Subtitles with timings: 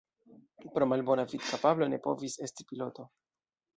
[0.77, 3.07] Pro malbona vidkapablo ne povis esti piloto.